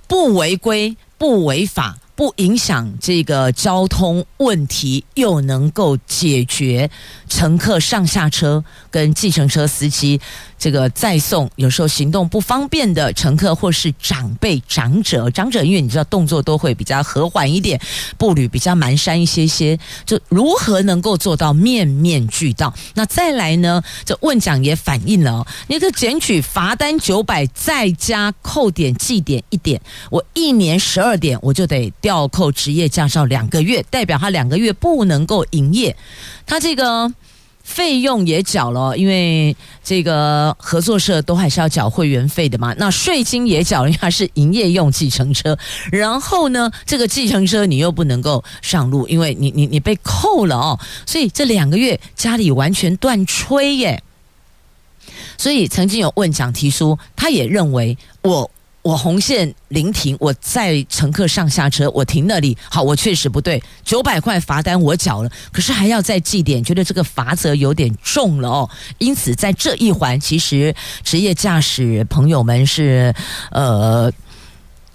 [0.08, 1.98] 不违规、不违法。
[2.14, 6.88] 不影响这个交通问题，又能够解决
[7.28, 10.22] 乘客上下车跟计程车司机。
[10.62, 17.82] 这个再送有时候行动不方便的乘客，或是长辈、长者、长者，因为你知道动作都会比较和缓一点，
[18.16, 22.72] 步履比较蹒跚一些些，就如何能够做到面面俱到？
[22.94, 23.82] 那再来呢？
[24.06, 29.82] 这问奖也反映了哦，你这检举罚单九百，再加扣点记点一点，
[30.12, 35.98] 我一年十二点我就得吊扣职业驾照两个月，代表他两个月不能够营业，
[36.46, 37.12] 他这个。
[37.74, 42.76] 费用也缴了，因为这个合作社都还是要缴会员费的嘛。
[42.78, 45.58] 那税金也缴了，因为它是营业用计程车。
[45.90, 50.80] 然后呢，这个计程车你又不能够上路，因为你你你被扣了哦。
[51.06, 54.04] 所以这两个月家里完全断炊耶。
[55.38, 58.52] 所以曾经有问奖提出，他也认为我。
[58.82, 68.70] 我红线临停，我载乘客上下车，我停那里，好，我确实不对，九百块罚单我缴了，可是还要再记点，觉得这个罚则有点重了哦。
[68.98, 73.14] 因此，在这一环，其实职业驾驶朋友们是
[73.52, 74.12] 呃。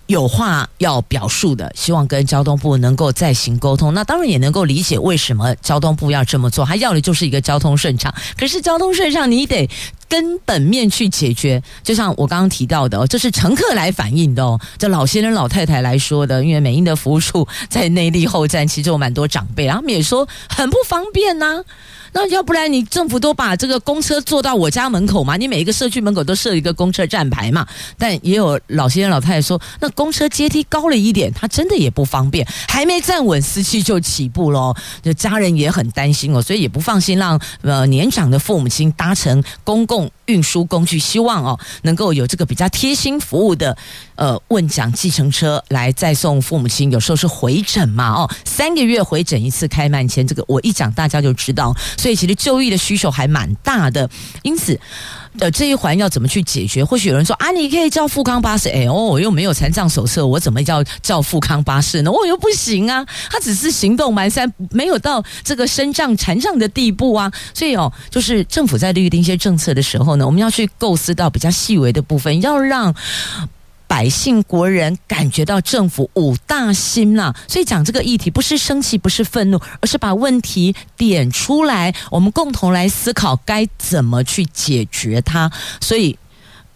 [0.09, 3.93] 有话要表述的，希望跟交通部能够再行沟通。
[3.93, 8.15] 那当然也能够理解为什么交通部要这么做，他要的就是一个交通顺畅。
[8.39, 9.69] 可是交通顺畅，你得
[10.09, 11.63] 根本面去解决。
[11.83, 16.45] 就像我刚刚提到的，这是乘客来反映的哦，这老先生老太太来说的。
[16.45, 21.63] 因为美英的服务处在内坜后站，其实有蛮多长辈，他们也说很不方便呐、
[22.13, 25.37] 那要不然你政府都把这个公车坐到我家门口嘛？
[25.37, 27.67] 你每一个社区门口都设一个公车站牌嘛？
[27.99, 34.75] 但也有老先生老太太说，那公车阶梯高了一点，他真的也不方便，还没站稳，司机就起步喽。
[35.03, 39.96] 就家人也很担心哦，所以也不放心让呃年长的父母亲搭乘公共
[40.27, 43.77] 运输工具，希望哦能够有这个比较贴心服务的
[44.17, 46.91] 呃问奖计程车来再送父母亲。
[46.91, 51.75] 有时候是回诊嘛，哦，三个月回诊一次开慢签，这个我一讲大家就知道。
[51.97, 54.09] 所以其实就医的需求还蛮大的，
[54.43, 54.79] 因此，
[55.39, 56.85] 呃，这一环要怎么去解决？
[56.85, 62.11] 或许有人说啊，你可以叫富康巴士，哎哦，我又没有残障手册，我怎么叫叫富康巴士呢？
[62.11, 67.31] 我又不行啊，他只是行动蹒跚，没有到这个身障残障的地步啊。
[67.55, 72.95] 所以哦，就是政府在立定一些政策的时候呢，我们要去构思到比较细微的部分，要让。
[73.87, 85.51] 百姓国人感觉到政府五大心呐，所以讲这个议题不是生气，不是愤怒，而是把问题点出来，我们共同来思考该怎么去解决它。
[85.81, 86.19] 所以。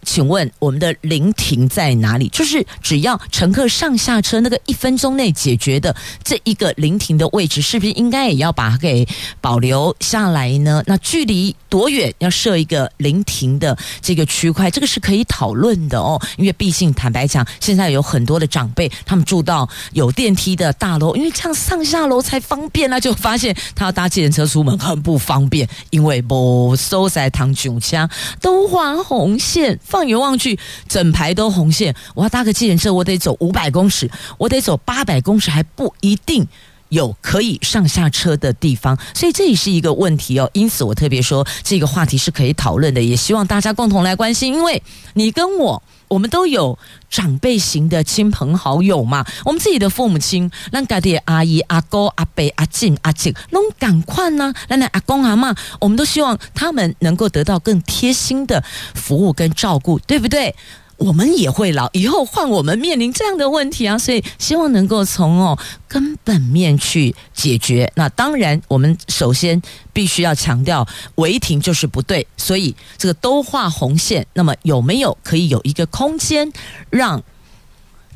[0.03, 2.27] 请问我们的临停在哪里？
[2.29, 9.07] 就是只要乘客上下车那个一分钟内解决的这一个临停的位置，是不是应该也要把它给
[9.39, 10.83] 保留下来呢？
[10.85, 14.69] 那距离多远要设一个临停的这个区块？
[14.71, 16.19] 这个是可以讨论的哦。
[16.37, 28.09] 因为毕竟坦白讲，现在有很多的长辈，他们住到有电梯的大楼，因为这样上下楼才方便，那就发现他要搭计程车出门很不方便，因为不收在唐九枪
[28.41, 29.79] 都画红线。
[29.91, 31.93] 放眼望去，整排都红线。
[32.15, 36.47] 我要搭个计程车，我得走五百公尺，我得走八百公尺，还不一定
[36.87, 38.97] 有可以上下车的地方。
[39.13, 40.49] 所以这也是一个问题哦。
[40.53, 44.53] 因此，我特别说这个话题是可以讨论的，也希望大家共同来关心。
[44.53, 44.81] 因为
[45.13, 46.77] 你跟我，我们都有
[47.09, 49.25] 长辈型的亲朋好友嘛。
[49.45, 54.53] 我们自己的父母亲，那家的阿姨、阿哥、阿伯、阿静、阿静，拢赶快呢。
[54.67, 58.61] 那那阿公阿嬷，我们都希望他们能够得到更贴心的
[58.93, 60.53] 服务跟照顾，对不对？
[61.01, 67.91] 我们也会老，以后换我们面临这样的问题啊，所以希望能够从哦根本面去解决。
[67.95, 69.59] 那当然，我们首先
[69.91, 74.27] 必须要强调违停就是不对，所以这个都画红线。
[74.35, 76.53] 那么有没有可以有一个空间
[76.91, 77.23] 让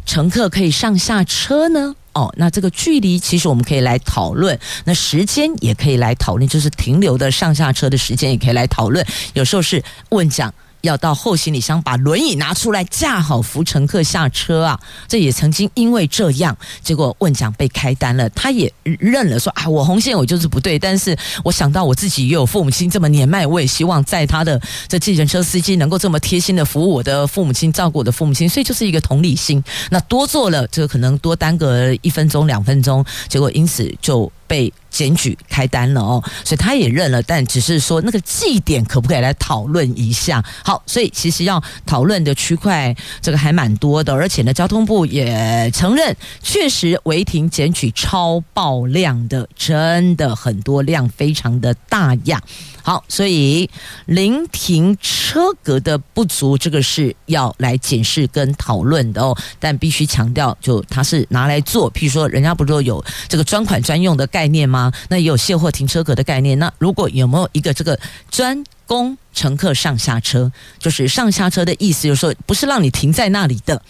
[0.06, 1.96] 乘客可以上下车呢？
[2.14, 9.04] 哦，那这个距离其实我们可以来讨论，那时间也可以来讨论，就是停留的上下车的时间也可以来讨论。
[9.34, 10.54] 有时候是问讲。
[10.86, 14.80] 要到后行李箱把轮椅拿出来架好扶乘客下车啊！
[15.08, 18.30] 这也曾经因为这样，结果问奖被开单了。
[18.30, 20.80] 他也认了说啊，我红线我就是不对。
[20.80, 29.62] 但是我想到我自己也有父母亲这么年迈，我也希望在他的这计程车司机能够这么贴心的服务我的父母亲，照顾我的父母亲，所以就是一个同理心。
[29.90, 34.72] 那多做了，这个可能多耽搁一分钟两分钟，结果因此就被。
[34.96, 40.42] 检举开单了哦，所以他也认了，但只是说那个绩点可不可以来讨论一下？
[40.64, 52.42] 好，所以其实要讨论的区块这个还蛮多的，而且呢，交通部也承认，确实违停检举超爆量的，真的很多量，非常的大呀。
[52.86, 53.68] 好，所以
[54.06, 59.36] 临停车格的不足，这个是要来检视跟讨论的哦。
[59.60, 64.94] 但必须强调，就它是拿来做，譬如说，人家不是有这个专款专用的概念吗？
[65.10, 66.60] 那也有卸货停车格的概念。
[66.60, 73.82] 那如果有没有一个这个专供乘客上下车，就是上下车的意思，就是说不是让你停在那里的。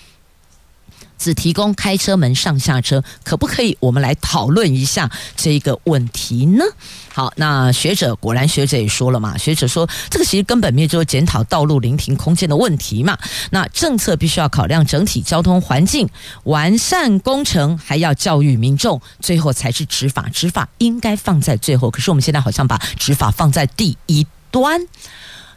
[1.18, 3.78] 只提供开车门上下车，可不可以？
[3.80, 6.63] 我们来讨论一下这个问题呢？
[7.13, 13.18] 好，那学者果然学者也说了嘛，学者说这个其实根本面就是检讨道路临停空间的问题嘛。
[13.51, 16.09] 那政策必须要考量整体交通环境，
[16.43, 20.28] 完善工程还要教育民众，最后才是执法。
[20.34, 24.86] 执法应该放在最后，可是我们现在好像把执法放在第一端。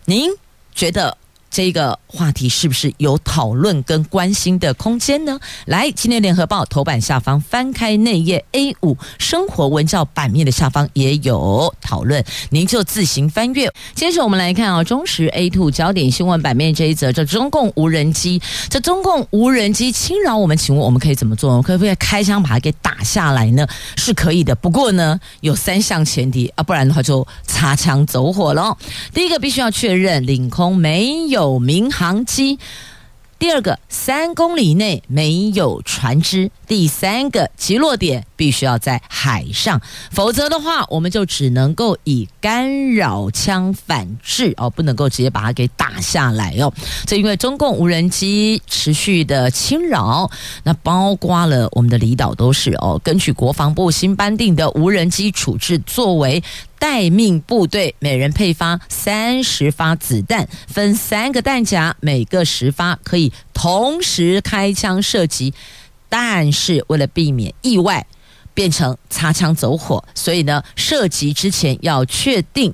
[0.05, 0.31] 您
[0.75, 1.17] 觉得？
[1.51, 5.39] 这个话题是不是有讨论跟关心的空间呢？
[5.65, 13.73] 来，今天联合报头版下方翻开内页 A 五生活文教版面的下方也有讨论，您就自行翻阅。
[13.95, 21.51] 接着我们来看啊，中时 A two 焦点新闻版面这一则，这中共无人机，这中共无人机侵扰我们，请问我们可以怎么做？
[21.51, 23.67] 我们可不可以开枪把它给打下来呢？
[23.97, 28.77] 是可以的，不过呢，有三项前提啊，不然的话就擦枪走火了。
[29.15, 31.38] 第一个必须要确认领空没有。
[31.39, 32.59] 有民航机。
[33.39, 39.81] 第二个，三公里内没有船只；第三个，击落点必须要在海上，
[40.11, 46.73] 否则的话，我们就只能够以干扰枪反制哦，不能够直接把它给打下来哦。
[47.07, 50.29] 这因为中共无人机持续的侵扰，
[50.65, 53.01] 那包括了我们的离岛都是哦。
[53.05, 56.43] 根据国防部新颁定的无人机处置作为。
[56.79, 65.53] 待命部队每人配发三十发子弹，分三个弹夹，每个十发，可以同时开枪射击。
[66.09, 68.07] 但是为了避免意外
[68.55, 72.73] 变成擦枪走火，所以呢，射击之前要确定。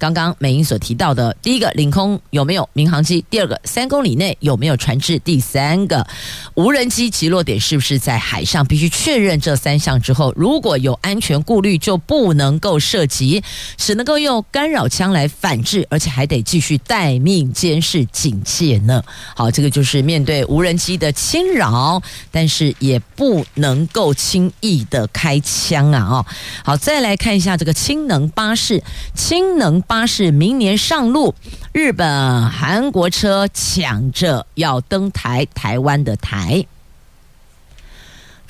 [0.00, 3.22] 刚刚美英所提到的，第一个领空有没有民航机？
[3.28, 5.18] 第二个三公里内有没有船只？
[5.18, 6.06] 第三个
[6.54, 8.64] 无人机击落点是不是在海上？
[8.64, 13.42] 必须确认这三项之后，如果有安全顾虑，就不能够射击，
[13.76, 19.04] 只能够用干扰枪来反制，而且还得继续待命监视警戒呢。
[19.36, 26.08] 好，这个就是面对无人机的侵扰，但是也不能够轻易的开枪啊！
[26.10, 26.26] 哦，
[26.64, 28.82] 好，再来看一下这个氢能巴士，
[29.14, 29.84] 氢能。
[29.90, 31.34] 巴士明年上路，
[31.72, 36.64] 日本、韩国车抢着要登台，台湾的台。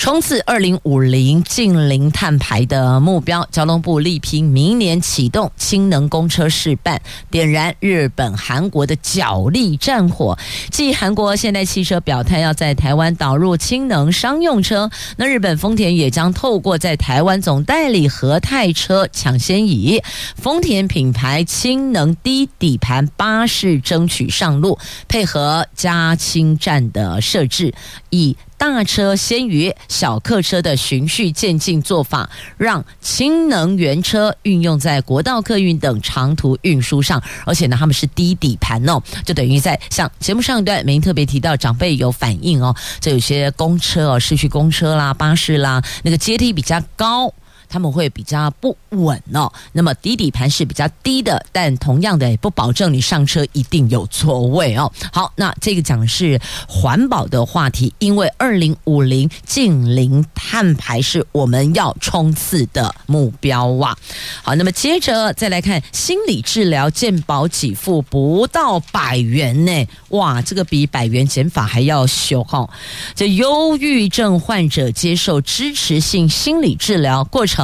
[0.00, 10.38] 冲刺二零五零净零碳排的目标，交通部力拼明年启动氢能公车试办，点燃日本、韩国的角力战火。
[10.70, 20.02] 继韩国现代汽车表态要在台湾导入氢能商用车，那日本丰田也将透过在台湾总代理和泰车抢先以
[20.34, 24.78] 丰田品牌氢能低底盘巴士争取上路，
[25.08, 27.74] 配合加氢站的设置，
[28.08, 28.34] 以。
[28.60, 47.32] 大车先于小客车的循序渐进做法，让氢能源车运用在国道客运等长途运输上，而且呢，他们是低底盘哦，就等于在像节目上一段，明特别提到长辈有反应哦，这有些公车哦，市区公车啦、巴士啦，那个阶梯比较高。
[47.70, 54.90] 他们会比较不稳哦，那么底底盘是比较低的，但同样的也不保证你上车一定有座位哦。
[55.12, 63.96] 好，那这个讲是环保的话题，因为二零五零近零碳排是我们要冲刺的目标哇。
[64.42, 72.68] 好，那么接着再来看心理治疗健保给付不到百元呢，哇，这个比百元减法还要凶哈。
[73.14, 77.59] 这忧郁症患者接受支持性心理治疗过程。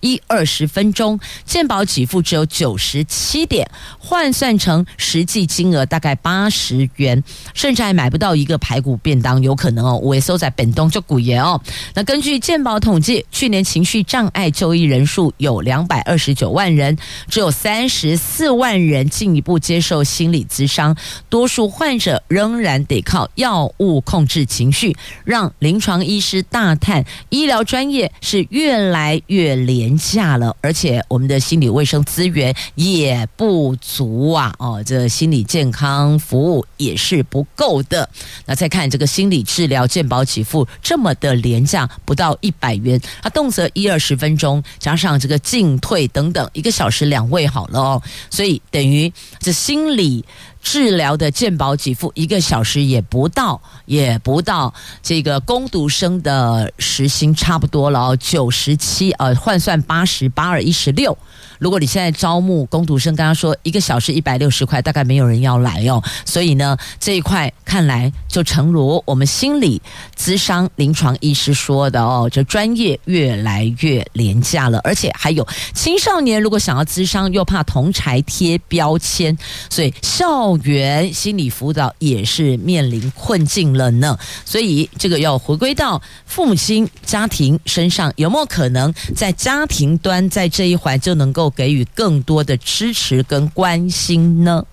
[0.00, 3.68] 一二十分钟，健保给付只有九十七点，
[3.98, 7.22] 换算成实际金额大概八十元，
[7.54, 9.98] 甚至还买不到一个排骨便当，有可能哦。
[10.02, 11.60] 我也收在本东就古爷哦。
[11.94, 16.96] 那根据健保统计，去年情绪障碍就医人数有两百二十九万人，
[17.28, 20.96] 只有三十四万人进一步接受心理咨商，
[21.28, 29.37] 多数患者仍然得靠药物控制情绪，让临床医师大叹，医疗专业是越来越。
[29.38, 34.52] 越廉价了，而且我们的心理卫生资源也不足啊！
[34.58, 38.10] 哦，这心理健康服务也是不够的。
[38.46, 50.24] 那再看这个心理治疗健保给付这么的廉价，不到一百元，它动辄一二十分钟，加上这个进退等等，一个小时两位好了哦，所以等于这心理。
[50.70, 61.16] 治疗的健保给付一个小时也不到，也不到这个攻读生的时薪差不多了，九十七呃，换算八十八二一十六。
[61.58, 66.02] 如果你现在招募工读生，刚刚说一个小时一百六十块，大概没有人要来哦。
[66.24, 69.80] 所以呢，这一块看来就诚如我们心理
[70.16, 79.36] 咨商临床医师说的哦，这专业越来越廉价了，而且还有青少年如果想要咨商，又怕同侪贴标签，
[79.68, 84.16] 所以校园心理辅导也是面临困境了呢。
[84.44, 94.64] 所以这个要回归到父母亲家庭身上，有没有可能在家庭端在这一环就能够给予更多的支持跟关心呢？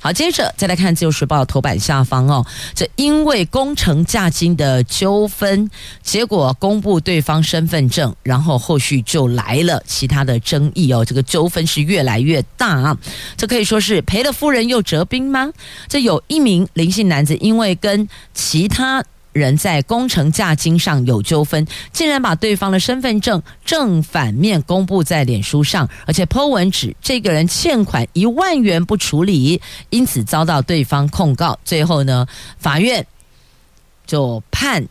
[0.00, 2.44] 好，接着再来看《自由时报》头版下方哦，
[2.74, 5.70] 这因为工程价金的纠纷，
[6.02, 12.98] 结果公布对方身份证，然后后续就来了其他的争议哦，这个纠纷是越来越大啊，
[13.38, 15.50] 这可以说是赔了夫人又折兵吗？
[15.88, 19.02] 这有一名林姓男子，因为跟其他
[19.34, 29.60] 人在工程价金上有纠纷，竟然把对方的身份证正反面公布在脸书上，而且 po 文指这个人欠款一万元不处理，
[29.90, 31.58] 因此遭到对方控告。
[31.64, 32.26] 最后呢，
[32.58, 33.06] 法院
[34.06, 34.86] 就判。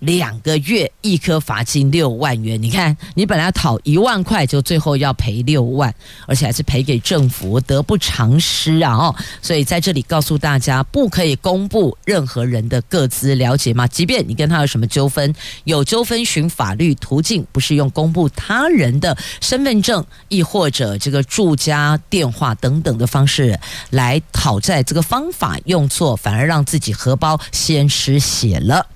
[0.00, 5.94] 两个月一颗罚金六万元，你看，你本来讨一万块，就最后要赔六万，
[6.26, 8.94] 而且还是赔给政府，得不偿失啊！
[8.94, 13.86] 哦，所以在这里告诉大家，不可以公布任何人的个资，了解吗？
[13.86, 15.34] 即便你跟他有什么纠纷，
[15.64, 23.58] 有纠纷寻法律途径，不是用公布他人的身份证，亦或者这个住家电话等等的方式
[23.90, 28.86] 来讨债，这个方法用错，反而让自己荷包先失血了。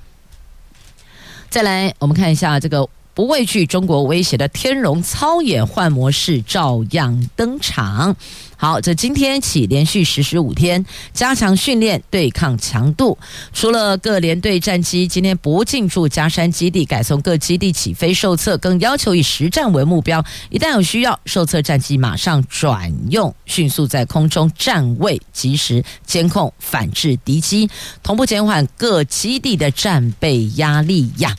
[1.51, 2.89] 再来，我们看一下这个。
[3.15, 8.15] 不畏惧中国威胁的天龙操演幻模式照样登场。
[8.61, 13.17] 好，这今天起连续实施五天，加强训练对抗强度。
[13.53, 20.25] 除了各联队战机今天不进驻加山基地，改从各基地起飞受测，更要求以实战为目标。
[20.51, 27.71] 一旦有需要，受测战机马上转用，迅速在空中站位，及时监控反制敌机，
[28.03, 31.37] 同步减缓各基地的战备压力呀。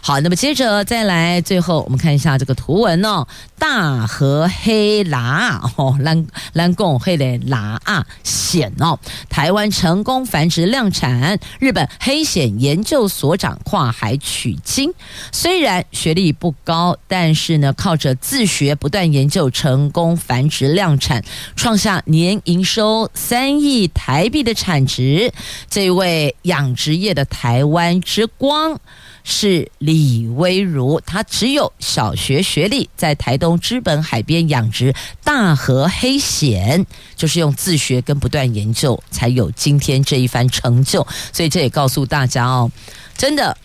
[0.00, 3.26] 好，那么接着再来，最后我们看一下这个图文哦，
[3.58, 8.98] 大和黑拉哦，蓝蓝贡黑的拉啊险哦，
[9.30, 14.92] 台湾成功繁殖量产，日本黑蚬研究所长跨海取经，
[15.32, 21.24] 虽然学历不高，但是呢，靠着自学不断研究，成功繁殖量产，
[21.56, 25.32] 创下年营收三亿台币的产值，
[25.70, 28.78] 这位养殖业的台湾之光。
[29.24, 41.06] 是李威如，他只有小学学历，在台东知本海边养殖大河黑蚬，就是用自学跟不断研究，才有今天这一番成就。
[41.32, 42.70] 所以这也告诉大家哦，
[43.16, 43.56] 真的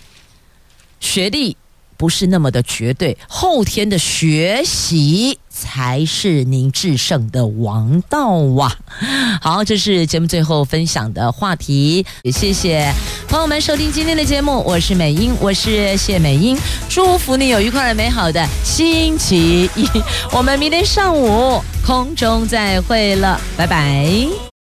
[0.99, 1.57] 学历
[1.97, 5.39] 不是那么的绝对，后天的学习。
[5.59, 8.29] 才是您制胜的王道
[8.61, 8.77] 啊！
[9.41, 12.93] 好，这是节目最后分享的话题，也谢谢
[13.27, 16.55] 朋友们收听今天的节目，我是美英，我是谢美英，
[16.87, 19.89] 祝福你有愉快的美好的星期一，
[20.31, 24.47] 我们明天上午空中再会了，拜拜。